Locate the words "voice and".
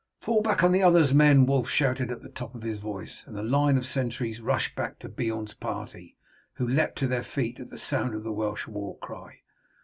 2.79-3.35